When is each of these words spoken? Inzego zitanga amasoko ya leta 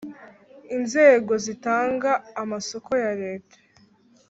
Inzego 0.75 1.33
zitanga 1.45 2.11
amasoko 2.41 2.91
ya 3.03 3.11
leta 3.21 3.55